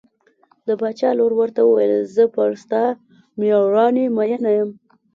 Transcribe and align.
د 0.67 0.69
باچا 0.79 1.09
لور 1.19 1.33
ورته 1.39 1.61
وویل 1.63 1.93
زه 2.15 2.23
پر 2.35 2.49
ستا 2.63 2.83
مېړانې 3.39 4.05
مینه 4.17 4.51
یم. 4.57 4.69